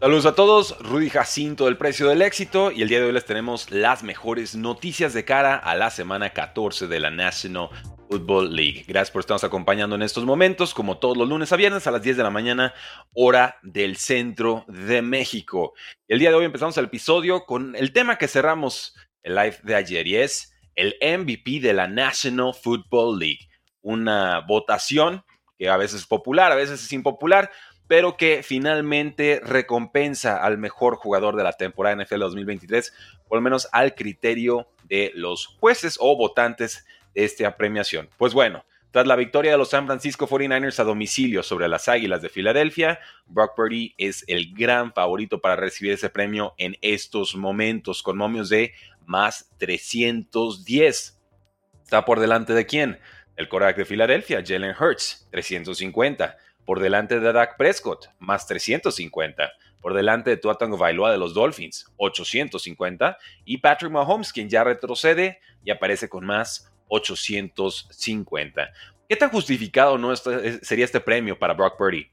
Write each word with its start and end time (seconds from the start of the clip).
Saludos 0.00 0.26
a 0.26 0.36
todos, 0.36 0.78
Rudy 0.78 1.10
Jacinto 1.10 1.64
del 1.64 1.76
Precio 1.76 2.08
del 2.08 2.22
Éxito 2.22 2.70
y 2.70 2.82
el 2.82 2.88
día 2.88 3.00
de 3.00 3.06
hoy 3.06 3.12
les 3.12 3.24
tenemos 3.24 3.72
las 3.72 4.04
mejores 4.04 4.54
noticias 4.54 5.12
de 5.12 5.24
cara 5.24 5.56
a 5.56 5.74
la 5.74 5.90
semana 5.90 6.30
14 6.30 6.86
de 6.86 7.00
la 7.00 7.10
National 7.10 7.68
Football 8.08 8.54
League. 8.54 8.84
Gracias 8.86 9.10
por 9.10 9.18
estarnos 9.18 9.42
acompañando 9.42 9.96
en 9.96 10.02
estos 10.02 10.24
momentos, 10.24 10.72
como 10.72 10.98
todos 10.98 11.16
los 11.16 11.28
lunes 11.28 11.50
a 11.50 11.56
viernes 11.56 11.88
a 11.88 11.90
las 11.90 12.00
10 12.00 12.16
de 12.16 12.22
la 12.22 12.30
mañana, 12.30 12.74
hora 13.12 13.58
del 13.64 13.96
centro 13.96 14.64
de 14.68 15.02
México. 15.02 15.72
El 16.06 16.20
día 16.20 16.30
de 16.30 16.36
hoy 16.36 16.44
empezamos 16.44 16.78
el 16.78 16.84
episodio 16.84 17.44
con 17.44 17.74
el 17.74 17.92
tema 17.92 18.18
que 18.18 18.28
cerramos 18.28 18.94
el 19.24 19.34
live 19.34 19.56
de 19.64 19.74
ayer 19.74 20.06
y 20.06 20.14
es 20.14 20.54
el 20.76 20.94
MVP 21.02 21.58
de 21.58 21.72
la 21.72 21.88
National 21.88 22.54
Football 22.54 23.18
League. 23.18 23.48
Una 23.82 24.44
votación 24.46 25.24
que 25.58 25.68
a 25.68 25.76
veces 25.76 26.02
es 26.02 26.06
popular, 26.06 26.52
a 26.52 26.54
veces 26.54 26.84
es 26.84 26.92
impopular, 26.92 27.50
pero 27.88 28.16
que 28.16 28.42
finalmente 28.42 29.40
recompensa 29.42 30.36
al 30.44 30.58
mejor 30.58 30.96
jugador 30.96 31.34
de 31.34 31.42
la 31.42 31.54
temporada 31.54 31.96
NFL 31.96 32.20
2023, 32.20 32.92
por 33.26 33.38
lo 33.38 33.42
menos 33.42 33.68
al 33.72 33.94
criterio 33.94 34.68
de 34.84 35.10
los 35.14 35.46
jueces 35.46 35.96
o 35.98 36.16
votantes 36.16 36.86
de 37.14 37.24
esta 37.24 37.56
premiación. 37.56 38.08
Pues 38.18 38.34
bueno, 38.34 38.64
tras 38.90 39.06
la 39.06 39.16
victoria 39.16 39.52
de 39.52 39.58
los 39.58 39.70
San 39.70 39.86
Francisco 39.86 40.28
49ers 40.28 40.78
a 40.78 40.84
domicilio 40.84 41.42
sobre 41.42 41.66
las 41.68 41.88
Águilas 41.88 42.20
de 42.20 42.28
Filadelfia, 42.28 43.00
Brock 43.26 43.56
Purdy 43.56 43.94
es 43.96 44.24
el 44.28 44.54
gran 44.54 44.92
favorito 44.92 45.40
para 45.40 45.56
recibir 45.56 45.92
ese 45.92 46.10
premio 46.10 46.54
en 46.58 46.76
estos 46.82 47.36
momentos, 47.36 48.02
con 48.02 48.18
momios 48.18 48.50
de 48.50 48.74
más 49.06 49.50
310. 49.58 51.18
¿Está 51.84 52.04
por 52.04 52.20
delante 52.20 52.52
de 52.52 52.66
quién? 52.66 52.98
El 53.36 53.48
Korak 53.48 53.76
de 53.76 53.84
Filadelfia, 53.86 54.42
Jalen 54.46 54.74
Hurts, 54.78 55.26
350 55.30 56.36
por 56.68 56.80
delante 56.80 57.18
de 57.18 57.32
Dak 57.32 57.56
Prescott, 57.56 58.10
más 58.18 58.46
350. 58.46 59.50
Por 59.80 59.94
delante 59.94 60.28
de 60.28 60.36
Tua 60.36 60.58
Tagovailoa 60.58 61.10
de 61.10 61.16
los 61.16 61.32
Dolphins, 61.32 61.86
850. 61.96 63.16
Y 63.46 63.56
Patrick 63.56 63.90
Mahomes, 63.90 64.34
quien 64.34 64.50
ya 64.50 64.64
retrocede 64.64 65.40
y 65.64 65.70
aparece 65.70 66.10
con 66.10 66.26
más 66.26 66.70
850. 66.88 68.70
¿Qué 69.08 69.16
tan 69.16 69.30
justificado 69.30 69.96
no 69.96 70.14
sería 70.14 70.84
este 70.84 71.00
premio 71.00 71.38
para 71.38 71.54
Brock 71.54 71.78
Purdy? 71.78 72.06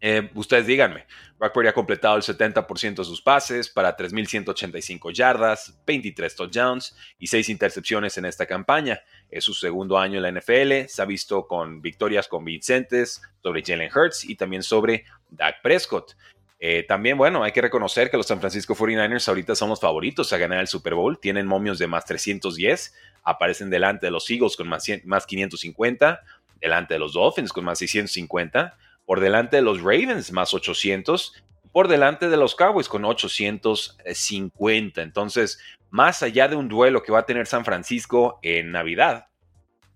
Eh, 0.00 0.28
ustedes 0.34 0.66
díganme. 0.66 1.06
Brock 1.38 1.52
Purdy 1.52 1.68
ha 1.68 1.72
completado 1.72 2.16
el 2.16 2.22
70% 2.22 2.96
de 2.96 3.04
sus 3.04 3.22
pases 3.22 3.68
para 3.68 3.96
3.185 3.96 5.12
yardas, 5.12 5.80
23 5.86 6.34
touchdowns 6.34 6.96
y 7.18 7.28
6 7.28 7.48
intercepciones 7.48 8.18
en 8.18 8.24
esta 8.24 8.44
campaña. 8.44 9.00
Es 9.30 9.44
su 9.44 9.54
segundo 9.54 9.98
año 9.98 10.16
en 10.16 10.22
la 10.22 10.40
NFL. 10.40 10.88
Se 10.88 11.02
ha 11.02 11.04
visto 11.04 11.46
con 11.46 11.80
victorias 11.82 12.28
convincentes 12.28 13.22
sobre 13.42 13.62
Jalen 13.62 13.90
Hurts 13.94 14.24
y 14.24 14.36
también 14.36 14.62
sobre 14.62 15.04
Dak 15.30 15.62
Prescott. 15.62 16.14
Eh, 16.58 16.84
también, 16.88 17.18
bueno, 17.18 17.42
hay 17.42 17.52
que 17.52 17.60
reconocer 17.60 18.10
que 18.10 18.16
los 18.16 18.26
San 18.26 18.40
Francisco 18.40 18.74
49ers 18.74 19.28
ahorita 19.28 19.54
son 19.54 19.70
los 19.70 19.80
favoritos 19.80 20.32
a 20.32 20.38
ganar 20.38 20.60
el 20.60 20.68
Super 20.68 20.94
Bowl. 20.94 21.18
Tienen 21.18 21.46
momios 21.46 21.78
de 21.78 21.86
más 21.86 22.04
310. 22.04 22.94
Aparecen 23.22 23.70
delante 23.70 24.06
de 24.06 24.12
los 24.12 24.30
Eagles 24.30 24.56
con 24.56 24.68
más, 24.68 24.86
más 25.04 25.26
550. 25.26 26.22
Delante 26.60 26.94
de 26.94 27.00
los 27.00 27.12
Dolphins 27.12 27.52
con 27.52 27.64
más 27.64 27.78
650 27.78 28.78
por 29.06 29.20
delante 29.20 29.56
de 29.56 29.62
los 29.62 29.80
Ravens 29.80 30.32
más 30.32 30.52
800, 30.54 31.34
por 31.72 31.88
delante 31.88 32.28
de 32.28 32.36
los 32.36 32.54
Cowboys 32.54 32.88
con 32.88 33.04
850. 33.04 35.02
Entonces, 35.02 35.58
más 35.94 36.24
allá 36.24 36.48
de 36.48 36.56
un 36.56 36.68
duelo 36.68 37.04
que 37.04 37.12
va 37.12 37.20
a 37.20 37.24
tener 37.24 37.46
San 37.46 37.64
Francisco 37.64 38.40
en 38.42 38.72
Navidad, 38.72 39.28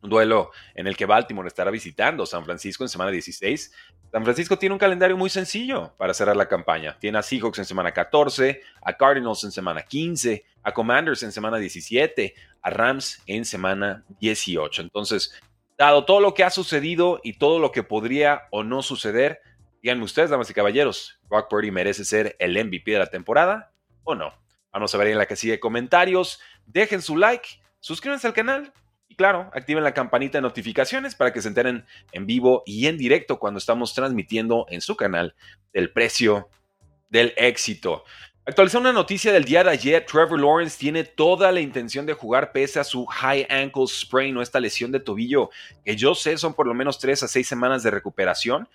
un 0.00 0.10
duelo 0.10 0.52
en 0.76 0.86
el 0.86 0.96
que 0.96 1.06
Baltimore 1.06 1.48
estará 1.48 1.72
visitando 1.72 2.24
San 2.24 2.44
Francisco 2.44 2.84
en 2.84 2.88
semana 2.88 3.10
16. 3.10 3.72
San 4.12 4.22
Francisco 4.22 4.56
tiene 4.56 4.74
un 4.74 4.78
calendario 4.78 5.16
muy 5.16 5.28
sencillo 5.28 5.92
para 5.98 6.14
cerrar 6.14 6.36
la 6.36 6.46
campaña. 6.46 6.96
Tiene 7.00 7.18
a 7.18 7.22
Seahawks 7.22 7.58
en 7.58 7.64
semana 7.64 7.90
14, 7.90 8.62
a 8.80 8.92
Cardinals 8.96 9.42
en 9.42 9.50
semana 9.50 9.82
15, 9.82 10.44
a 10.62 10.72
Commanders 10.72 11.24
en 11.24 11.32
semana 11.32 11.58
17, 11.58 12.32
a 12.62 12.70
Rams 12.70 13.20
en 13.26 13.44
semana 13.44 14.04
18. 14.20 14.82
Entonces, 14.82 15.36
Dado 15.76 16.04
todo 16.04 16.20
lo 16.20 16.34
que 16.34 16.42
ha 16.42 16.50
sucedido 16.50 17.20
y 17.22 17.34
todo 17.38 17.60
lo 17.60 17.70
que 17.70 17.84
podría 17.84 18.48
o 18.50 18.64
no 18.64 18.82
suceder, 18.82 19.40
díganme 19.80 20.02
ustedes, 20.02 20.28
damas 20.28 20.50
y 20.50 20.54
caballeros, 20.54 21.20
Brock 21.28 21.48
Purdy 21.48 21.70
merece 21.70 22.04
ser 22.04 22.34
el 22.40 22.52
MVP 22.64 22.90
de 22.90 22.98
la 22.98 23.06
temporada 23.06 23.70
o 24.02 24.16
no. 24.16 24.32
Vamos 24.72 24.94
a 24.94 24.98
ver 24.98 25.08
en 25.08 25.18
la 25.18 25.26
casilla 25.26 25.54
de 25.54 25.60
comentarios. 25.60 26.40
Dejen 26.66 27.02
su 27.02 27.16
like, 27.16 27.48
suscríbanse 27.80 28.26
al 28.26 28.34
canal 28.34 28.72
y 29.08 29.14
claro, 29.14 29.50
activen 29.54 29.84
la 29.84 29.94
campanita 29.94 30.38
de 30.38 30.42
notificaciones 30.42 31.14
para 31.14 31.32
que 31.32 31.40
se 31.40 31.48
enteren 31.48 31.86
en 32.12 32.26
vivo 32.26 32.62
y 32.66 32.86
en 32.86 32.98
directo 32.98 33.38
cuando 33.38 33.58
estamos 33.58 33.94
transmitiendo 33.94 34.66
en 34.68 34.80
su 34.80 34.96
canal 34.96 35.34
del 35.72 35.90
precio 35.92 36.48
del 37.08 37.32
éxito. 37.36 38.04
Actualizó 38.48 38.78
una 38.78 38.94
noticia 38.94 39.30
del 39.30 39.44
día 39.44 39.62
de 39.62 39.70
ayer. 39.70 40.06
Trevor 40.06 40.40
Lawrence 40.40 40.78
tiene 40.78 41.04
toda 41.04 41.52
la 41.52 41.60
intención 41.60 42.06
de 42.06 42.14
jugar 42.14 42.50
pese 42.50 42.80
a 42.80 42.84
su 42.84 43.04
high 43.04 43.46
ankle 43.50 43.86
sprain 43.86 44.34
o 44.38 44.42
esta 44.42 44.58
lesión 44.58 44.90
de 44.90 45.00
tobillo, 45.00 45.50
que 45.84 45.96
yo 45.96 46.14
sé 46.14 46.38
son 46.38 46.54
por 46.54 46.66
lo 46.66 46.72
menos 46.72 46.98
tres 46.98 47.22
a 47.22 47.28
seis 47.28 47.46
semanas 47.46 47.82
de 47.82 47.90
recuperación. 47.90 48.66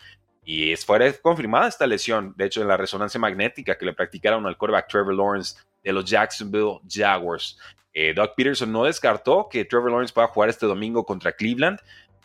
Y 0.46 0.72
es 0.72 0.86
fuera 0.86 1.12
confirmada 1.14 1.68
esta 1.68 1.88
lesión, 1.88 2.34
de 2.36 2.46
hecho, 2.46 2.62
en 2.62 2.68
la 2.68 2.78
resonancia 2.78 3.20
magnética 3.20 3.78
que 3.78 3.86
le 3.86 3.94
practicaron 3.94 4.46
al 4.46 4.58
quarterback 4.58 4.90
Trevor 4.90 5.16
Lawrence 5.16 5.56
de 5.84 5.94
los 5.94 6.06
Jacksonville 6.06 6.80
Jaguars. 6.90 7.58
Eh, 7.94 8.14
Doug 8.14 8.34
Peterson 8.36 8.72
no 8.72 8.84
descartó 8.84 9.48
que 9.50 9.66
Trevor 9.66 9.92
Lawrence 9.92 10.14
pueda 10.14 10.28
jugar 10.28 10.50
este 10.50 10.66
domingo 10.66 11.06
contra 11.06 11.32
Cleveland. 11.32 11.80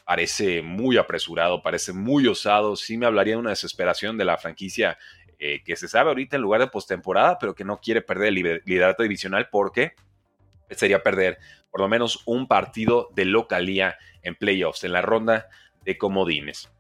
Parece 0.05 0.63
muy 0.63 0.97
apresurado, 0.97 1.63
parece 1.63 1.93
muy 1.93 2.27
osado. 2.27 2.75
Sí 2.75 2.97
me 2.97 3.07
hablaría 3.07 3.35
de 3.35 3.41
una 3.41 3.51
desesperación 3.51 4.17
de 4.17 4.25
la 4.25 4.39
franquicia 4.39 4.99
eh, 5.39 5.63
que 5.63 5.77
se 5.77 5.87
sabe 5.87 6.09
ahorita 6.09 6.37
en 6.37 6.43
lugar 6.43 6.61
de 6.61 6.67
postemporada, 6.69 7.39
pero 7.39 7.55
que 7.55 7.65
no 7.65 7.81
quiere 7.81 8.03
perder 8.03 8.29
el 8.29 8.63
liderato 8.65 9.03
divisional 9.03 9.49
porque 9.51 9.93
sería 10.71 11.03
perder 11.03 11.39
por 11.71 11.81
lo 11.81 11.89
menos 11.89 12.23
un 12.27 12.49
partido 12.49 13.11
de 13.15 13.27
localía 13.27 13.97
en 14.23 14.35
playoffs, 14.35 14.85
en 14.85 14.93
la 14.93 15.03
ronda 15.03 15.49
de 15.85 15.99
comodines. 15.99 16.71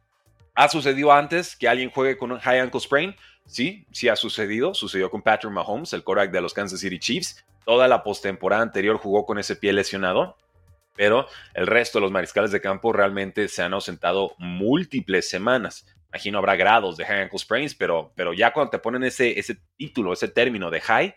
¿Ha 0.58 0.68
sucedido 0.68 1.12
antes 1.12 1.54
que 1.54 1.68
alguien 1.68 1.88
juegue 1.88 2.18
con 2.18 2.32
un 2.32 2.40
high 2.40 2.58
ankle 2.58 2.80
sprain? 2.80 3.14
Sí, 3.46 3.86
sí 3.92 4.08
ha 4.08 4.16
sucedido. 4.16 4.74
Sucedió 4.74 5.08
con 5.08 5.22
Patrick 5.22 5.52
Mahomes, 5.52 5.92
el 5.92 6.02
quarterback 6.02 6.32
de 6.32 6.40
los 6.40 6.52
Kansas 6.52 6.80
City 6.80 6.98
Chiefs. 6.98 7.46
Toda 7.64 7.86
la 7.86 8.02
postemporada 8.02 8.62
anterior 8.62 8.96
jugó 8.96 9.24
con 9.24 9.38
ese 9.38 9.54
pie 9.54 9.72
lesionado, 9.72 10.36
pero 10.96 11.28
el 11.54 11.68
resto 11.68 11.98
de 11.98 12.02
los 12.02 12.10
mariscales 12.10 12.50
de 12.50 12.60
campo 12.60 12.92
realmente 12.92 13.46
se 13.46 13.62
han 13.62 13.72
ausentado 13.72 14.34
múltiples 14.38 15.30
semanas. 15.30 15.86
Imagino 16.08 16.38
habrá 16.38 16.56
grados 16.56 16.96
de 16.96 17.04
high 17.04 17.22
ankle 17.22 17.38
sprains, 17.38 17.76
pero, 17.76 18.10
pero 18.16 18.32
ya 18.32 18.52
cuando 18.52 18.70
te 18.70 18.80
ponen 18.80 19.04
ese, 19.04 19.38
ese 19.38 19.60
título, 19.76 20.12
ese 20.12 20.26
término 20.26 20.72
de 20.72 20.80
high, 20.80 21.14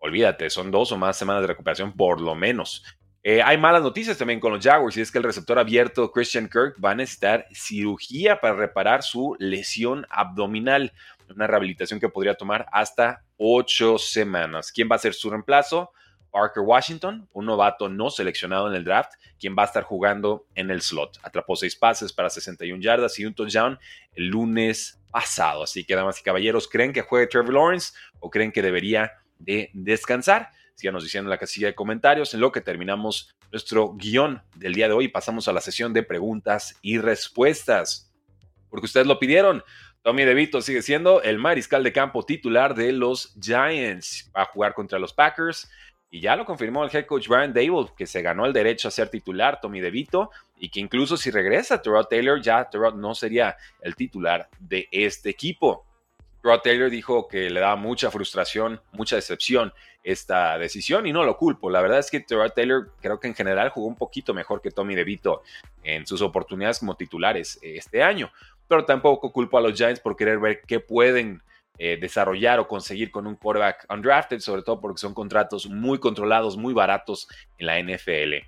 olvídate, 0.00 0.50
son 0.50 0.70
dos 0.70 0.92
o 0.92 0.98
más 0.98 1.16
semanas 1.16 1.40
de 1.40 1.46
recuperación 1.48 1.94
por 1.94 2.20
lo 2.20 2.34
menos. 2.34 2.84
Eh, 3.22 3.42
hay 3.42 3.58
malas 3.58 3.82
noticias 3.82 4.16
también 4.16 4.40
con 4.40 4.52
los 4.52 4.64
Jaguars 4.64 4.96
y 4.96 5.02
es 5.02 5.12
que 5.12 5.18
el 5.18 5.24
receptor 5.24 5.58
abierto 5.58 6.10
Christian 6.10 6.48
Kirk 6.48 6.76
va 6.82 6.92
a 6.92 6.94
necesitar 6.94 7.46
cirugía 7.52 8.40
para 8.40 8.54
reparar 8.54 9.02
su 9.02 9.36
lesión 9.38 10.06
abdominal, 10.08 10.92
una 11.28 11.46
rehabilitación 11.46 12.00
que 12.00 12.08
podría 12.08 12.34
tomar 12.34 12.66
hasta 12.72 13.22
ocho 13.36 13.98
semanas. 13.98 14.72
¿Quién 14.72 14.88
va 14.90 14.96
a 14.96 15.00
ser 15.00 15.12
su 15.12 15.28
reemplazo? 15.28 15.92
Parker 16.30 16.62
Washington, 16.62 17.28
un 17.32 17.46
novato 17.46 17.88
no 17.88 18.08
seleccionado 18.08 18.68
en 18.68 18.74
el 18.74 18.84
draft, 18.84 19.12
quien 19.38 19.54
va 19.58 19.64
a 19.64 19.66
estar 19.66 19.82
jugando 19.82 20.46
en 20.54 20.70
el 20.70 20.80
slot. 20.80 21.18
Atrapó 21.22 21.56
seis 21.56 21.76
pases 21.76 22.12
para 22.12 22.30
61 22.30 22.80
yardas 22.80 23.18
y 23.18 23.26
un 23.26 23.34
touchdown 23.34 23.78
el 24.14 24.28
lunes 24.28 25.00
pasado. 25.10 25.64
Así 25.64 25.84
que, 25.84 25.94
damas 25.94 26.20
y 26.20 26.22
caballeros, 26.22 26.68
¿creen 26.68 26.92
que 26.92 27.02
juegue 27.02 27.26
Trevor 27.26 27.52
Lawrence 27.52 27.92
o 28.20 28.30
creen 28.30 28.52
que 28.52 28.62
debería 28.62 29.12
de 29.38 29.70
descansar? 29.74 30.50
Síganos 30.80 31.04
diciendo 31.04 31.28
en 31.28 31.32
la 31.32 31.36
casilla 31.36 31.66
de 31.66 31.74
comentarios 31.74 32.32
en 32.32 32.40
lo 32.40 32.52
que 32.52 32.62
terminamos 32.62 33.34
nuestro 33.52 33.92
guion 33.92 34.40
del 34.56 34.72
día 34.72 34.88
de 34.88 34.94
hoy. 34.94 35.08
Pasamos 35.08 35.46
a 35.46 35.52
la 35.52 35.60
sesión 35.60 35.92
de 35.92 36.02
preguntas 36.02 36.78
y 36.80 36.96
respuestas. 36.96 38.10
Porque 38.70 38.86
ustedes 38.86 39.06
lo 39.06 39.18
pidieron. 39.18 39.62
Tommy 40.00 40.24
DeVito 40.24 40.62
sigue 40.62 40.80
siendo 40.80 41.20
el 41.20 41.36
mariscal 41.36 41.84
de 41.84 41.92
campo 41.92 42.24
titular 42.24 42.74
de 42.74 42.92
los 42.92 43.36
Giants. 43.38 44.30
Va 44.34 44.40
a 44.40 44.46
jugar 44.46 44.72
contra 44.72 44.98
los 44.98 45.12
Packers 45.12 45.70
y 46.10 46.22
ya 46.22 46.34
lo 46.34 46.46
confirmó 46.46 46.82
el 46.82 46.90
head 46.90 47.04
coach 47.04 47.28
Brian 47.28 47.52
Dable, 47.52 47.92
que 47.94 48.06
se 48.06 48.22
ganó 48.22 48.46
el 48.46 48.54
derecho 48.54 48.88
a 48.88 48.90
ser 48.90 49.10
titular 49.10 49.60
Tommy 49.60 49.82
DeVito 49.82 50.30
y 50.58 50.70
que 50.70 50.80
incluso 50.80 51.18
si 51.18 51.30
regresa 51.30 51.82
Terrell 51.82 52.06
Taylor, 52.08 52.40
ya 52.40 52.70
Terrell 52.70 52.98
no 52.98 53.14
sería 53.14 53.54
el 53.82 53.94
titular 53.96 54.48
de 54.58 54.88
este 54.90 55.28
equipo. 55.28 55.84
Rod 56.42 56.60
Taylor 56.60 56.90
dijo 56.90 57.28
que 57.28 57.50
le 57.50 57.60
daba 57.60 57.76
mucha 57.76 58.10
frustración, 58.10 58.80
mucha 58.92 59.16
decepción 59.16 59.72
esta 60.02 60.58
decisión 60.58 61.06
y 61.06 61.12
no 61.12 61.24
lo 61.24 61.36
culpo. 61.36 61.70
La 61.70 61.82
verdad 61.82 61.98
es 61.98 62.10
que 62.10 62.24
Rod 62.28 62.52
Taylor 62.52 62.92
creo 63.00 63.20
que 63.20 63.28
en 63.28 63.34
general 63.34 63.68
jugó 63.68 63.86
un 63.86 63.96
poquito 63.96 64.32
mejor 64.32 64.62
que 64.62 64.70
Tommy 64.70 64.94
DeVito 64.94 65.42
en 65.82 66.06
sus 66.06 66.22
oportunidades 66.22 66.78
como 66.78 66.96
titulares 66.96 67.58
este 67.62 68.02
año, 68.02 68.30
pero 68.66 68.84
tampoco 68.84 69.32
culpo 69.32 69.58
a 69.58 69.60
los 69.60 69.74
Giants 69.74 70.00
por 70.00 70.16
querer 70.16 70.38
ver 70.38 70.62
qué 70.66 70.80
pueden 70.80 71.42
eh, 71.78 71.98
desarrollar 72.00 72.60
o 72.60 72.68
conseguir 72.68 73.10
con 73.10 73.26
un 73.26 73.36
quarterback 73.36 73.86
undrafted, 73.90 74.40
sobre 74.40 74.62
todo 74.62 74.80
porque 74.80 74.98
son 75.00 75.14
contratos 75.14 75.66
muy 75.66 75.98
controlados, 75.98 76.56
muy 76.56 76.74
baratos 76.74 77.28
en 77.58 77.66
la 77.66 77.80
NFL. 77.80 78.46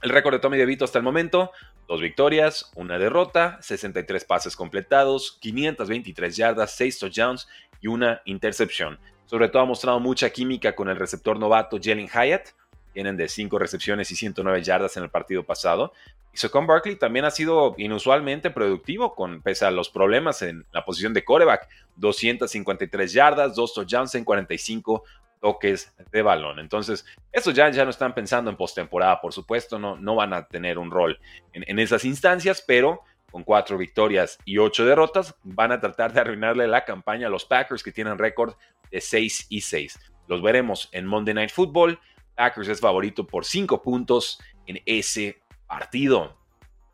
El 0.00 0.10
récord 0.10 0.34
de 0.34 0.38
Tommy 0.38 0.56
DeVito 0.56 0.84
hasta 0.84 0.98
el 0.98 1.04
momento, 1.04 1.50
dos 1.88 2.02
victorias, 2.02 2.70
una 2.76 2.98
derrota, 2.98 3.58
63 3.62 4.24
pases 4.24 4.54
completados, 4.54 5.38
523 5.40 6.36
yardas, 6.36 6.76
6 6.76 6.98
touchdowns 6.98 7.48
y 7.80 7.88
una 7.88 8.20
intercepción. 8.26 8.98
Sobre 9.24 9.48
todo 9.48 9.62
ha 9.62 9.66
mostrado 9.66 9.98
mucha 9.98 10.30
química 10.30 10.76
con 10.76 10.88
el 10.88 10.96
receptor 10.96 11.38
novato 11.38 11.78
Jalen 11.82 12.08
Hyatt. 12.08 12.50
Tienen 12.92 13.16
de 13.16 13.28
5 13.28 13.58
recepciones 13.58 14.10
y 14.10 14.16
109 14.16 14.62
yardas 14.62 14.96
en 14.96 15.04
el 15.04 15.10
partido 15.10 15.44
pasado. 15.44 15.92
Y 16.32 16.36
Socon 16.36 16.66
Barkley 16.66 16.96
también 16.96 17.24
ha 17.24 17.30
sido 17.30 17.74
inusualmente 17.78 18.50
productivo, 18.50 19.14
con, 19.14 19.40
pese 19.40 19.64
a 19.64 19.70
los 19.70 19.88
problemas 19.88 20.42
en 20.42 20.66
la 20.72 20.84
posición 20.84 21.14
de 21.14 21.24
coreback. 21.24 21.68
253 21.96 23.12
yardas, 23.12 23.54
2 23.54 23.74
touchdowns 23.74 24.14
en 24.14 24.24
45 24.24 25.04
toques 25.40 25.94
de 26.10 26.22
balón. 26.22 26.58
Entonces, 26.58 27.04
estos 27.32 27.54
ya, 27.54 27.70
ya 27.70 27.84
no 27.84 27.90
están 27.90 28.14
pensando 28.14 28.50
en 28.50 28.56
postemporada, 28.56 29.20
por 29.20 29.32
supuesto, 29.32 29.78
no, 29.78 29.96
no 29.96 30.14
van 30.14 30.32
a 30.32 30.46
tener 30.46 30.78
un 30.78 30.90
rol 30.90 31.18
en, 31.52 31.78
esas 31.78 32.04
instancias, 32.04 32.62
pero 32.66 33.02
con 33.30 33.44
cuatro 33.44 33.76
victorias 33.76 34.38
y 34.44 34.58
ocho 34.58 34.86
derrotas, 34.86 35.34
van 35.42 35.72
a 35.72 35.80
tratar 35.80 36.12
de 36.12 36.20
arruinarle 36.20 36.66
la 36.66 36.84
campaña 36.84 37.26
a 37.26 37.30
los 37.30 37.44
Packers 37.44 37.82
que 37.82 37.92
tienen 37.92 38.18
récord 38.18 38.54
de 38.90 39.00
6 39.00 39.46
y 39.50 39.60
6. 39.60 39.98
Los 40.28 40.42
veremos 40.42 40.88
en 40.92 41.06
Monday 41.06 41.34
Night 41.34 41.50
Football. 41.50 41.98
Packers 42.34 42.68
es 42.68 42.80
favorito 42.80 43.26
por 43.26 43.44
5 43.44 43.82
puntos 43.82 44.40
en 44.66 44.80
ese 44.86 45.42
partido. 45.66 46.38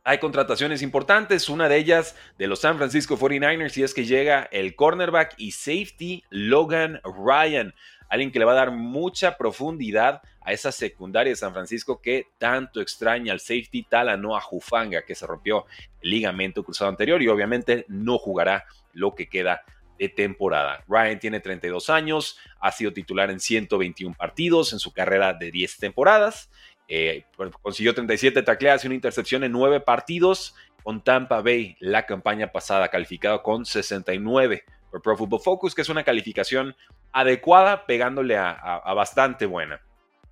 Hay 0.07 0.19
contrataciones 0.19 0.83
importantes, 0.83 1.49
una 1.49 1.67
de 1.67 1.79
ellas 1.79 2.15
de 2.37 2.47
los 2.47 2.61
San 2.61 2.77
Francisco 2.77 3.17
49ers 3.17 3.79
y 3.79 3.85
es 3.85 3.95
que 3.95 4.05
llega 4.05 4.43
el 4.53 4.77
cornerback 4.77 5.35
y 5.39 5.53
safety 5.53 6.25
Logan 6.29 7.01
Ryan 7.05 7.75
alguien 8.15 8.33
que 8.33 8.39
le 8.39 8.45
va 8.45 8.53
a 8.53 8.57
dar 8.57 8.71
mucha 8.71 9.37
profundidad 9.37 10.23
a 10.41 10.53
esa 10.53 10.73
secundaria 10.73 11.31
de 11.31 11.37
San 11.37 11.53
Francisco 11.53 12.01
que 12.01 12.29
tanto 12.39 12.81
extraña 12.81 13.33
al 13.33 13.41
safety 13.41 13.83
Talanoa 13.85 14.41
Jufanga, 14.41 15.03
que 15.03 15.15
se 15.15 15.27
rompió 15.27 15.67
el 16.01 16.11
ligamento 16.11 16.63
cruzado 16.65 16.91
anterior 16.91 17.23
y 17.23 17.29
obviamente 17.29 17.85
no 17.89 18.19
jugará 18.19 18.65
lo 18.93 19.15
que 19.15 19.29
queda 19.29 19.63
de 19.99 20.09
temporada. 20.09 20.85
Ryan 20.89 21.19
tiene 21.19 21.41
32 21.41 21.91
años, 21.91 22.39
ha 22.61 22.73
sido 22.73 22.93
titular 22.93 23.31
en 23.31 23.41
121 23.41 24.15
partidos 24.17 24.73
en 24.73 24.79
su 24.79 24.93
carrera 24.93 25.33
de 25.33 25.51
10 25.51 25.79
temporadas, 25.79 26.51
eh, 26.89 27.25
consiguió 27.63 27.95
37 27.95 28.43
tacleadas 28.43 28.85
y 28.85 28.89
una 28.89 28.97
intercepción 28.97 29.45
en 29.45 29.53
9 29.53 29.81
partidos 29.81 30.55
con 30.83 31.03
Tampa 31.03 31.41
Bay 31.41 31.77
la 31.81 32.05
campaña 32.05 32.53
pasada, 32.53 32.89
calificado 32.89 33.43
con 33.43 33.65
69 33.65 34.65
por 34.91 35.01
Pro 35.01 35.17
Football 35.17 35.41
Focus, 35.41 35.75
que 35.75 35.83
es 35.83 35.89
una 35.89 36.05
calificación 36.05 36.77
adecuada, 37.15 37.87
pegándole 37.87 38.37
a, 38.37 38.93
bastante 38.95 39.47
buena. 39.47 39.81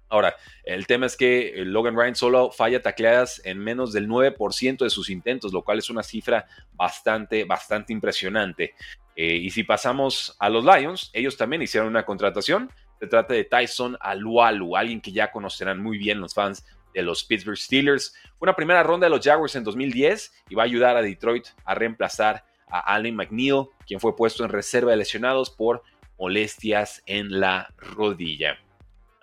Ahora, 0.08 0.36
el 0.64 0.86
tema 0.86 1.06
es 1.06 1.16
que 1.16 1.48
eh, 1.48 1.64
Logan 1.64 1.96
Ryan 1.96 2.14
solo 2.14 2.50
falla 2.50 2.82
tacleadas 2.82 3.40
en 3.46 3.58
menos 3.58 3.94
del 3.94 4.08
9% 4.08 4.76
de 4.78 4.90
sus 4.90 5.08
intentos, 5.08 5.54
lo 5.54 5.62
cual 5.62 5.78
es 5.78 5.88
una 5.88 6.02
cifra 6.02 6.44
bastante, 6.74 7.44
bastante 7.44 7.94
impresionante. 7.94 8.74
Eh, 9.16 9.36
y 9.36 9.50
si 9.50 9.62
pasamos 9.62 10.36
a 10.38 10.50
los 10.50 10.64
Lions, 10.64 11.10
ellos 11.14 11.38
también 11.38 11.62
hicieron 11.62 11.88
una 11.88 12.04
contratación. 12.04 12.70
Se 13.00 13.06
trata 13.06 13.32
de 13.32 13.44
Tyson 13.44 13.96
Alualu, 14.00 14.76
alguien 14.76 15.00
que 15.00 15.12
ya 15.12 15.30
conocerán 15.30 15.82
muy 15.82 15.96
bien 15.96 16.20
los 16.20 16.34
fans 16.34 16.66
de 16.92 17.02
los 17.02 17.24
Pittsburgh 17.24 17.56
Steelers. 17.56 18.14
Fue 18.38 18.46
una 18.46 18.56
primera 18.56 18.82
ronda 18.82 19.06
de 19.06 19.10
los 19.10 19.24
Jaguars 19.24 19.56
en 19.56 19.64
2010 19.64 20.44
y 20.50 20.54
va 20.54 20.64
a 20.64 20.66
ayudar 20.66 20.96
a 20.96 21.02
Detroit 21.02 21.46
a 21.64 21.74
reemplazar 21.74 22.44
a 22.68 22.94
Allen 22.94 23.14
McNeil, 23.14 23.66
quien 23.86 24.00
fue 24.00 24.16
puesto 24.16 24.44
en 24.44 24.50
reserva 24.50 24.90
de 24.90 24.96
lesionados 24.98 25.48
por 25.50 25.82
molestias 26.22 27.02
en 27.06 27.40
la 27.40 27.74
rodilla. 27.78 28.56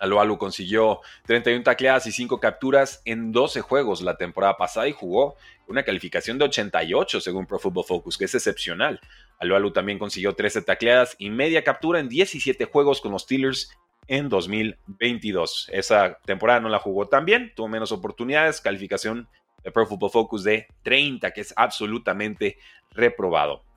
Alualu 0.00 0.36
consiguió 0.36 1.00
31 1.24 1.64
tacleadas 1.64 2.06
y 2.06 2.12
5 2.12 2.38
capturas 2.38 3.00
en 3.06 3.32
12 3.32 3.62
juegos 3.62 4.02
la 4.02 4.18
temporada 4.18 4.58
pasada 4.58 4.86
y 4.86 4.92
jugó 4.92 5.34
una 5.66 5.82
calificación 5.82 6.36
de 6.36 6.44
88 6.44 7.22
según 7.22 7.46
Pro 7.46 7.58
Football 7.58 7.86
Focus, 7.86 8.18
que 8.18 8.26
es 8.26 8.34
excepcional. 8.34 9.00
Alualu 9.38 9.70
también 9.72 9.98
consiguió 9.98 10.34
13 10.34 10.60
tacleadas 10.60 11.16
y 11.18 11.30
media 11.30 11.64
captura 11.64 12.00
en 12.00 12.10
17 12.10 12.66
juegos 12.66 13.00
con 13.00 13.12
los 13.12 13.22
Steelers 13.22 13.70
en 14.06 14.28
2022. 14.28 15.70
Esa 15.72 16.18
temporada 16.26 16.60
no 16.60 16.68
la 16.68 16.80
jugó 16.80 17.08
tan 17.08 17.24
bien, 17.24 17.54
tuvo 17.56 17.68
menos 17.68 17.92
oportunidades, 17.92 18.60
calificación 18.60 19.26
de 19.64 19.72
Pro 19.72 19.86
Football 19.86 20.10
Focus 20.10 20.44
de 20.44 20.66
30, 20.82 21.30
que 21.30 21.40
es 21.40 21.54
absolutamente 21.56 22.58
reprobado. 22.90 23.69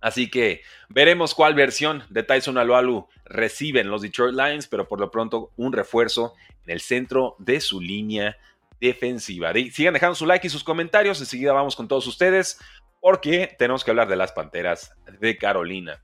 Así 0.00 0.30
que 0.30 0.62
veremos 0.88 1.34
cuál 1.34 1.54
versión 1.54 2.04
de 2.08 2.22
Tyson 2.22 2.56
Alualu 2.56 3.06
reciben 3.24 3.90
los 3.90 4.02
Detroit 4.02 4.34
Lions, 4.34 4.66
pero 4.66 4.88
por 4.88 4.98
lo 4.98 5.10
pronto 5.10 5.52
un 5.56 5.72
refuerzo 5.72 6.34
en 6.64 6.72
el 6.72 6.80
centro 6.80 7.36
de 7.38 7.60
su 7.60 7.80
línea 7.80 8.38
defensiva. 8.80 9.52
Sigan 9.70 9.94
dejando 9.94 10.14
su 10.14 10.24
like 10.24 10.46
y 10.46 10.50
sus 10.50 10.64
comentarios. 10.64 11.20
Enseguida 11.20 11.52
vamos 11.52 11.76
con 11.76 11.86
todos 11.86 12.06
ustedes 12.06 12.58
porque 13.00 13.54
tenemos 13.58 13.84
que 13.84 13.90
hablar 13.90 14.08
de 14.08 14.16
las 14.16 14.32
Panteras 14.32 14.94
de 15.20 15.36
Carolina. 15.36 16.02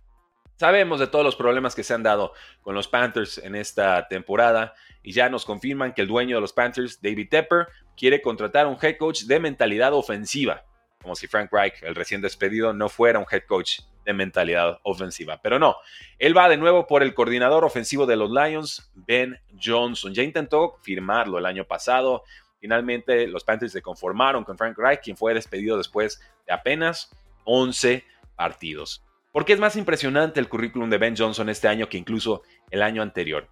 Sabemos 0.57 1.01
de 1.01 1.07
todos 1.07 1.25
los 1.25 1.37
problemas 1.37 1.75
que 1.75 1.83
se 1.83 1.93
han 1.95 2.03
dado 2.03 2.33
con 2.63 2.75
los 2.75 2.89
Panthers 2.89 3.39
en 3.39 3.55
esta 3.55 4.09
temporada 4.09 4.75
y 5.03 5.13
ya 5.13 5.29
nos 5.29 5.45
confirman 5.45 5.93
que 5.93 6.03
el 6.03 6.09
dueño 6.09 6.37
de 6.37 6.41
los 6.41 6.53
Panthers, 6.53 7.01
David 7.01 7.29
Tepper, 7.31 7.69
quiere 7.97 8.21
contratar 8.21 8.67
un 8.67 8.79
head 8.81 8.97
coach 8.97 9.23
de 9.23 9.41
mentalidad 9.41 9.93
ofensiva 9.93 10.65
como 11.07 11.15
si 11.15 11.29
Frank 11.29 11.53
Reich, 11.53 11.85
el 11.85 11.95
recién 11.95 12.21
despedido, 12.21 12.73
no 12.73 12.89
fuera 12.89 13.21
un 13.21 13.27
head 13.31 13.45
coach 13.47 13.79
de 14.05 14.13
mentalidad 14.13 14.81
ofensiva. 14.83 15.39
Pero 15.41 15.61
no, 15.61 15.77
él 16.19 16.37
va 16.37 16.49
de 16.49 16.57
nuevo 16.57 16.89
por 16.89 17.05
el 17.05 17.15
coordinador 17.15 17.65
ofensivo 17.65 18.07
de 18.07 18.17
los 18.17 18.29
Lions, 18.29 18.91
Ben 18.97 19.39
Johnson. 19.63 20.13
Ya 20.13 20.25
intentó 20.25 20.79
firmarlo 20.83 21.39
el 21.39 21.47
año 21.47 21.65
pasado. 21.65 22.25
Finalmente 22.59 23.29
los 23.29 23.45
Panthers 23.45 23.71
se 23.71 23.83
conformaron 23.83 24.43
con 24.43 24.59
Frank 24.59 24.77
Reich, 24.77 24.99
quien 25.01 25.17
fue 25.17 25.33
despedido 25.33 25.77
después 25.77 26.21
de 26.45 26.53
apenas 26.53 27.09
11 27.45 28.03
partidos. 28.35 29.05
¿Por 29.31 29.45
qué 29.45 29.53
es 29.53 29.61
más 29.61 29.77
impresionante 29.77 30.41
el 30.41 30.49
currículum 30.49 30.91
de 30.91 30.99
Ben 30.99 31.17
Johnson 31.17 31.49
este 31.49 31.69
año 31.69 31.89
que 31.89 31.99
incluso 31.99 32.43
el 32.69 32.83
año 32.83 33.01
anterior? 33.01 33.47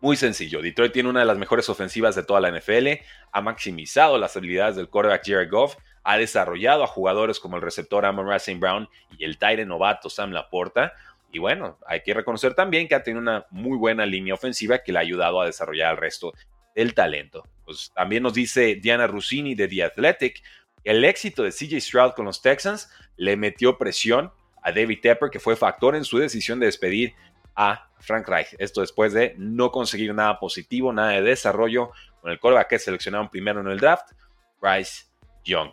Muy 0.00 0.14
sencillo, 0.14 0.62
Detroit 0.62 0.92
tiene 0.92 1.08
una 1.08 1.20
de 1.20 1.26
las 1.26 1.38
mejores 1.38 1.68
ofensivas 1.68 2.14
de 2.14 2.22
toda 2.22 2.40
la 2.40 2.52
NFL, 2.52 2.88
ha 3.32 3.40
maximizado 3.40 4.16
las 4.16 4.36
habilidades 4.36 4.76
del 4.76 4.88
quarterback 4.88 5.22
Jared 5.26 5.50
Goff, 5.50 5.76
ha 6.04 6.18
desarrollado 6.18 6.84
a 6.84 6.86
jugadores 6.86 7.40
como 7.40 7.56
el 7.56 7.62
receptor 7.62 8.04
Amon 8.04 8.28
Racing 8.28 8.60
Brown 8.60 8.88
y 9.18 9.24
el 9.24 9.38
Tyre 9.38 9.64
novato 9.64 10.10
Sam 10.10 10.30
Laporta. 10.32 10.92
Y 11.32 11.38
bueno, 11.38 11.78
hay 11.86 12.02
que 12.02 12.14
reconocer 12.14 12.54
también 12.54 12.86
que 12.86 12.94
ha 12.94 13.02
tenido 13.02 13.20
una 13.20 13.46
muy 13.50 13.76
buena 13.76 14.06
línea 14.06 14.34
ofensiva 14.34 14.78
que 14.78 14.92
le 14.92 14.98
ha 14.98 15.02
ayudado 15.02 15.40
a 15.40 15.46
desarrollar 15.46 15.90
al 15.90 15.96
resto 15.96 16.32
del 16.74 16.94
talento. 16.94 17.42
Pues 17.64 17.90
también 17.94 18.22
nos 18.22 18.34
dice 18.34 18.76
Diana 18.76 19.06
Rossini 19.06 19.54
de 19.54 19.66
The 19.66 19.84
Athletic, 19.84 20.42
el 20.84 21.04
éxito 21.04 21.42
de 21.42 21.50
CJ 21.50 21.80
Stroud 21.80 22.12
con 22.12 22.26
los 22.26 22.42
Texans 22.42 22.90
le 23.16 23.36
metió 23.36 23.78
presión 23.78 24.32
a 24.62 24.70
David 24.70 25.00
Tepper, 25.00 25.30
que 25.30 25.40
fue 25.40 25.56
factor 25.56 25.96
en 25.96 26.04
su 26.04 26.18
decisión 26.18 26.60
de 26.60 26.66
despedir 26.66 27.14
a 27.56 27.88
Frank 28.00 28.28
Reich. 28.28 28.54
Esto 28.58 28.82
después 28.82 29.12
de 29.12 29.34
no 29.38 29.70
conseguir 29.70 30.14
nada 30.14 30.38
positivo, 30.38 30.92
nada 30.92 31.12
de 31.12 31.22
desarrollo 31.22 31.90
con 32.20 32.30
el 32.30 32.38
coreback 32.38 32.68
que 32.68 32.78
seleccionaron 32.78 33.30
primero 33.30 33.60
en 33.60 33.68
el 33.68 33.78
draft, 33.78 34.12
Bryce 34.60 35.06
Young. 35.44 35.70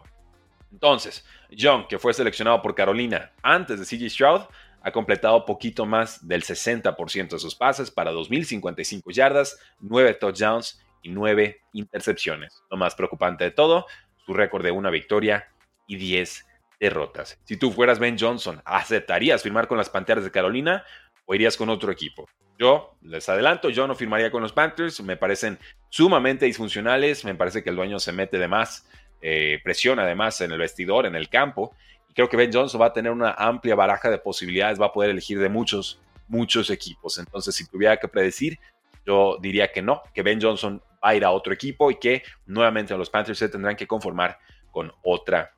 Entonces, 0.72 1.26
Young, 1.50 1.88
que 1.88 2.00
fue 2.00 2.14
seleccionado 2.14 2.62
por 2.62 2.76
Carolina 2.76 3.32
antes 3.42 3.80
de 3.80 3.86
CJ 3.86 4.10
Stroud, 4.10 4.42
ha 4.84 4.92
completado 4.92 5.46
poquito 5.46 5.86
más 5.86 6.28
del 6.28 6.44
60% 6.44 7.30
de 7.30 7.40
sus 7.40 7.56
pases 7.56 7.92
para 7.92 8.12
2.055 8.12 9.14
yardas, 9.14 9.60
9 9.80 10.16
touchdowns 10.16 10.82
y 11.04 11.10
9 11.10 11.62
intercepciones. 11.74 12.64
Lo 12.70 12.78
más 12.78 12.96
preocupante 12.96 13.44
de 13.44 13.52
todo, 13.52 13.86
su 14.26 14.34
récord 14.34 14.64
de 14.64 14.72
una 14.72 14.90
victoria 14.90 15.50
y 15.88 15.98
10 15.98 16.48
derrotas. 16.80 17.40
Si 17.44 17.58
tú 17.58 17.72
fueras 17.72 18.00
Ben 18.00 18.18
Johnson, 18.18 18.62
¿aceptarías 18.66 19.44
firmar 19.44 19.68
con 19.68 19.78
las 19.78 19.90
Panteras 19.90 20.24
de 20.24 20.32
Carolina 20.32 20.84
o 21.26 21.36
irías 21.36 21.58
con 21.58 21.70
otro 21.70 21.92
equipo? 21.92 22.28
Yo 22.58 22.96
les 23.02 23.28
adelanto, 23.30 23.70
yo 23.70 23.88
no 23.88 23.96
firmaría 23.96 24.32
con 24.32 24.42
los 24.42 24.54
Panthers, 24.54 25.02
me 25.02 25.18
parecen 25.18 25.60
sumamente 25.90 26.46
disfuncionales, 26.46 27.26
me 27.26 27.36
parece 27.36 27.64
que 27.64 27.70
el 27.70 27.76
dueño 27.76 28.00
se 28.00 28.12
mete 28.12 28.38
de 28.38 28.48
más 28.48 28.88
eh, 29.22 29.60
presión 29.64 30.00
además 30.00 30.42
en 30.42 30.52
el 30.52 30.60
vestidor, 30.60 31.06
en 31.06 31.16
el 31.16 31.30
campo. 31.30 31.76
Y 32.10 32.14
creo 32.14 32.30
que 32.30 32.38
Ben 32.38 32.52
Johnson 32.52 32.82
va 32.82 32.88
a 32.88 32.94
tener 32.94 33.12
una 33.12 33.32
amplia 33.32 33.76
baraja 33.76 34.10
de 34.10 34.18
posibilidades, 34.18 34.80
va 34.80 34.88
a 34.88 34.94
poder 34.94 35.12
elegir 35.12 35.40
de 35.40 35.50
muchos, 35.50 36.00
muchos 36.28 36.70
equipos. 36.70 37.18
Entonces, 37.18 37.56
si 37.56 37.68
tuviera 37.68 37.98
que 37.98 38.08
predecir, 38.08 38.60
yo 39.06 39.38
diría 39.42 39.72
que 39.72 39.82
no, 39.82 40.02
que 40.14 40.24
Ben 40.24 40.42
Johnson 40.42 40.82
va 41.04 41.10
a 41.10 41.16
ir 41.16 41.26
a 41.26 41.32
otro 41.32 41.54
equipo 41.54 41.90
y 41.90 41.96
que 41.96 42.24
nuevamente 42.46 42.96
los 42.98 43.10
Panthers 43.10 43.40
se 43.40 43.50
tendrán 43.50 43.76
que 43.76 43.88
conformar 43.88 44.38
con 44.72 44.92
otra 45.04 45.54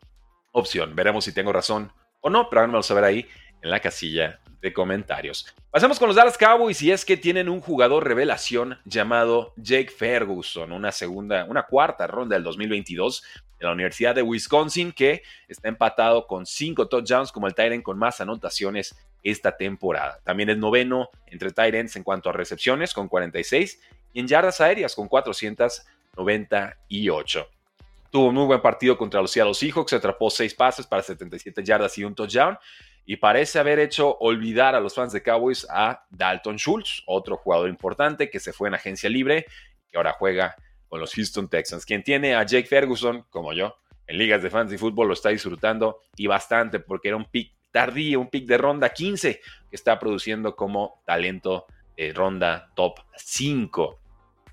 opción. 0.51 0.96
Veremos 0.96 1.25
si 1.25 1.34
tengo 1.34 1.51
razón 1.51 1.91
o 2.22 2.29
no, 2.29 2.50
pero 2.50 2.62
háganmelo 2.62 2.84
saber 2.84 3.03
ahí 3.03 3.27
en 3.63 3.72
la 3.72 3.79
casilla 3.79 4.39
de 4.62 4.72
comentarios. 4.72 5.48
Pasemos 5.72 5.98
con 5.98 6.08
los 6.08 6.15
Dallas 6.15 6.38
Cowboys 6.38 6.79
y 6.82 6.91
es 6.91 7.03
que 7.03 7.17
tienen 7.17 7.50
un 7.50 7.62
jugador 7.62 8.08
revelación 8.08 8.77
llamado 8.86 9.53
Jake 9.58 9.89
Ferguson, 9.89 10.72
una 10.72 10.91
segunda, 10.91 11.46
una 11.46 11.63
cuarta 11.63 12.05
ronda 12.05 12.36
del 12.36 12.43
2022 12.43 13.24
de 13.60 13.65
la 13.65 13.72
Universidad 13.72 14.13
de 14.13 14.22
Wisconsin 14.22 14.91
que 14.91 15.24
está 15.48 15.70
empatado 15.70 16.27
con 16.27 16.46
cinco 16.46 16.88
touchdowns 16.88 17.32
como 17.32 17.48
el 17.48 17.55
Tyrant 17.55 17.84
con 17.84 17.98
más 17.98 18.22
anotaciones 18.22 18.96
esta 19.24 19.55
temporada. 19.55 20.20
También 20.24 20.50
es 20.50 20.58
noveno 20.58 21.10
entre 21.27 21.51
Tyrants 21.51 21.96
en 21.96 22.03
cuanto 22.03 22.29
a 22.29 22.34
recepciones 22.34 22.93
con 22.93 23.08
46 23.08 23.79
y 24.13 24.20
en 24.20 24.27
yardas 24.27 24.60
aéreas 24.62 24.93
con 24.93 25.08
498. 25.08 27.50
Tuvo 28.12 28.27
un 28.27 28.36
muy 28.36 28.46
buen 28.46 28.62
partido 28.62 28.96
contra 28.98 29.22
los 29.22 29.32
Seattle 29.32 29.55
Seahawks, 29.55 29.93
atrapó 29.93 30.29
seis 30.29 30.53
pases 30.53 30.86
para 30.86 31.01
77 31.01 31.63
yardas 31.63 31.98
y 31.98 32.03
un 32.03 32.13
touchdown 32.13 32.60
y 33.05 33.17
parece 33.17 33.60
haber 33.60 33.79
hecho 33.79 34.17
olvidar 34.19 34.75
a 34.75 34.79
los 34.79 34.95
fans 34.95 35.12
de 35.12 35.22
Cowboys 35.22 35.67
a 35.69 36.05
Dalton 36.10 36.57
Schultz, 36.57 37.03
otro 37.05 37.38
jugador 37.38 37.69
importante 37.69 38.29
que 38.29 38.39
se 38.39 38.53
fue 38.53 38.69
en 38.69 38.75
agencia 38.75 39.10
libre 39.10 39.45
y 39.91 39.98
ahora 39.98 40.13
juega 40.13 40.55
con 40.88 41.00
los 41.00 41.13
Houston 41.13 41.50
Texans. 41.50 41.86
Quien 41.86 42.03
tiene 42.03 42.36
a 42.36 42.43
Jake 42.43 42.67
Ferguson, 42.67 43.25
como 43.29 43.53
yo, 43.53 43.75
en 44.07 44.17
ligas 44.17 44.41
de 44.41 44.50
fantasy 44.50 44.77
fútbol 44.77 45.07
lo 45.07 45.13
está 45.13 45.29
disfrutando 45.29 46.01
y 46.15 46.27
bastante 46.27 46.79
porque 46.79 47.10
era 47.10 47.17
un 47.17 47.25
pick 47.25 47.53
tardío, 47.72 48.19
un 48.19 48.29
pick 48.29 48.45
de 48.45 48.57
ronda 48.57 48.89
15 48.89 49.41
que 49.69 49.75
está 49.75 50.00
produciendo 50.00 50.55
como 50.55 51.01
talento 51.05 51.65
de 51.98 52.13
ronda 52.13 52.72
top 52.75 53.00
5. 53.15 54.00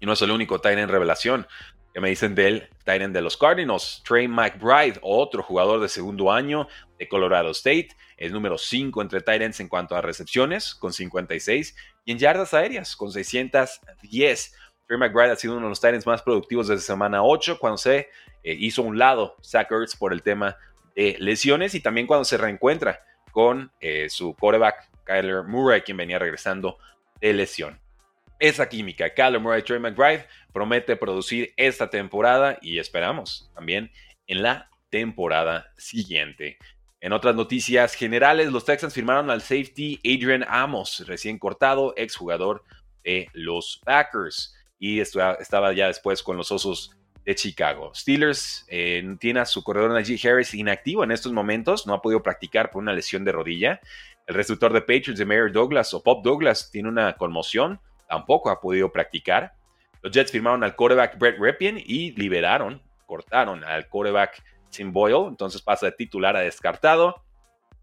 Y 0.00 0.07
no 0.07 0.14
es 0.14 0.23
el 0.23 0.30
único 0.30 0.61
en 0.64 0.88
revelación 0.88 1.47
que 1.92 2.00
me 2.00 2.09
dicen 2.09 2.35
de 2.35 2.49
él, 2.49 2.68
Titan 2.85 3.12
de 3.12 3.20
los 3.20 3.37
Cardinals, 3.37 4.02
Trey 4.06 4.28
McBride, 4.28 4.99
otro 5.02 5.42
jugador 5.42 5.80
de 5.80 5.88
segundo 5.88 6.30
año 6.30 6.68
de 6.99 7.09
Colorado 7.09 7.50
State, 7.50 7.88
es 8.16 8.32
número 8.32 8.59
5 8.59 9.02
entre 9.02 9.20
Titans 9.20 9.61
en 9.61 9.68
cuanto 9.68 9.97
a 9.97 10.00
recepciones, 10.00 10.75
con 10.75 10.92
56, 10.92 11.75
y 12.04 12.12
en 12.12 12.18
yardas 12.18 12.54
aéreas, 12.54 12.94
con 12.94 13.11
610. 13.11 14.54
Trey 14.87 14.99
McBride 14.99 15.32
ha 15.32 15.37
sido 15.37 15.54
uno 15.54 15.66
de 15.66 15.70
los 15.70 15.80
Titans 15.80 16.06
más 16.06 16.23
productivos 16.23 16.68
desde 16.68 16.82
semana 16.82 17.23
8, 17.23 17.59
cuando 17.59 17.78
se 17.78 18.09
eh, 18.42 18.56
hizo 18.59 18.82
un 18.82 18.99
lado 18.99 19.37
Zach 19.42 19.68
por 19.99 20.12
el 20.12 20.23
tema 20.23 20.56
de 20.94 21.16
lesiones, 21.18 21.75
y 21.75 21.80
también 21.80 22.06
cuando 22.06 22.25
se 22.25 22.37
reencuentra 22.37 23.00
con 23.32 23.73
eh, 23.80 24.09
su 24.11 24.35
quarterback 24.35 24.90
Kyler 25.04 25.44
Murray, 25.44 25.82
quien 25.82 25.97
venía 25.97 26.18
regresando 26.18 26.78
de 27.20 27.32
lesión 27.32 27.80
esa 28.40 28.68
química. 28.68 29.14
Callum 29.14 29.42
Murray, 29.42 29.62
Trey 29.62 29.78
McBride 29.78 30.26
promete 30.52 30.97
producir 30.97 31.52
esta 31.56 31.88
temporada 31.88 32.59
y 32.61 32.78
esperamos 32.78 33.50
también 33.54 33.90
en 34.26 34.42
la 34.42 34.70
temporada 34.90 35.73
siguiente. 35.76 36.59
En 37.00 37.12
otras 37.12 37.35
noticias 37.35 37.94
generales, 37.94 38.52
los 38.52 38.64
Texans 38.64 38.92
firmaron 38.92 39.30
al 39.30 39.40
safety 39.40 40.00
Adrian 40.04 40.44
Amos, 40.49 41.04
recién 41.06 41.38
cortado, 41.38 41.94
exjugador 41.97 42.62
de 43.04 43.28
los 43.32 43.80
Packers, 43.85 44.54
y 44.78 45.00
estaba 45.00 45.73
ya 45.73 45.87
después 45.87 46.23
con 46.23 46.37
los 46.37 46.50
Osos 46.52 46.90
de 47.25 47.35
Chicago. 47.35 47.92
Steelers 47.94 48.66
eh, 48.68 49.16
tiene 49.18 49.40
a 49.40 49.47
su 49.47 49.62
corredor 49.62 49.92
Najee 49.92 50.28
Harris 50.28 50.54
inactivo 50.54 51.04
en 51.04 51.11
estos 51.11 51.32
momentos, 51.32 51.87
no 51.87 51.94
ha 51.94 52.02
podido 52.02 52.23
practicar 52.23 52.70
por 52.70 52.82
una 52.82 52.92
lesión 52.92 53.25
de 53.25 53.32
rodilla. 53.32 53.80
El 54.26 54.35
receptor 54.35 54.73
de 54.73 54.80
Patriots 54.80 55.18
de 55.18 55.26
Mayor 55.26 55.52
Douglas 55.52 55.92
o 55.94 56.02
Pop 56.02 56.25
Douglas 56.25 56.70
tiene 56.70 56.88
una 56.88 57.14
conmoción, 57.16 57.80
tampoco 58.11 58.50
ha 58.50 58.61
podido 58.61 58.90
practicar. 58.90 59.55
Los 60.02 60.12
Jets 60.12 60.33
firmaron 60.33 60.64
al 60.64 60.75
quarterback 60.75 61.17
Brett 61.17 61.38
Ripien 61.38 61.79
y 61.79 62.11
liberaron, 62.12 62.83
cortaron 63.07 63.62
al 63.62 63.88
quarterback 63.88 64.43
Tim 64.71 64.93
Boyle, 64.93 65.29
entonces 65.29 65.62
pasa 65.62 65.87
de 65.87 65.93
titular 65.93 66.37
a 66.37 66.40
descartado. 66.40 67.23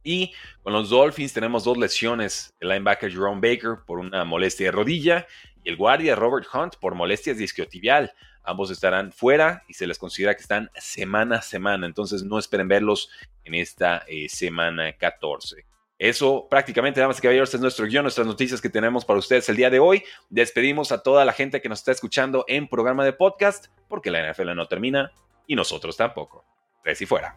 Y 0.03 0.33
con 0.63 0.73
los 0.73 0.89
Dolphins 0.89 1.33
tenemos 1.33 1.63
dos 1.63 1.77
lesiones, 1.77 2.53
el 2.59 2.69
linebacker 2.69 3.09
Jerome 3.09 3.39
Baker 3.41 3.85
por 3.85 3.99
una 3.99 4.25
molestia 4.25 4.67
de 4.67 4.71
rodilla 4.71 5.27
y 5.63 5.69
el 5.69 5.77
guardia 5.77 6.15
Robert 6.15 6.47
Hunt 6.53 6.75
por 6.75 6.93
molestias 6.93 7.37
disquiotibial. 7.37 8.11
Ambos 8.43 8.69
estarán 8.69 9.13
fuera 9.13 9.63
y 9.67 9.73
se 9.73 9.87
les 9.87 9.97
considera 9.97 10.35
que 10.35 10.41
están 10.41 10.69
semana 10.75 11.37
a 11.37 11.41
semana, 11.41 11.85
entonces 11.85 12.23
no 12.23 12.37
esperen 12.37 12.67
verlos 12.67 13.09
en 13.45 13.53
esta 13.53 14.03
eh, 14.07 14.27
semana 14.29 14.91
14. 14.93 15.65
Eso 15.99 16.47
prácticamente, 16.49 16.99
damas 16.99 17.17
y 17.17 17.21
caballeros, 17.21 17.53
es 17.53 17.61
nuestro 17.61 17.87
guion, 17.87 18.03
nuestras 18.03 18.27
noticias 18.27 18.61
que 18.61 18.69
tenemos 18.69 19.03
para 19.03 19.19
ustedes 19.19 19.49
el 19.49 19.55
día 19.55 19.69
de 19.69 19.79
hoy. 19.79 20.03
Despedimos 20.29 20.91
a 20.91 21.01
toda 21.01 21.25
la 21.25 21.33
gente 21.33 21.59
que 21.61 21.69
nos 21.69 21.79
está 21.79 21.91
escuchando 21.91 22.45
en 22.47 22.67
programa 22.67 23.03
de 23.03 23.13
podcast, 23.13 23.67
porque 23.87 24.11
la 24.11 24.31
NFL 24.31 24.53
no 24.55 24.67
termina 24.67 25.11
y 25.47 25.55
nosotros 25.55 25.97
tampoco. 25.97 26.45
Tres 26.83 27.01
y 27.01 27.05
fuera. 27.05 27.35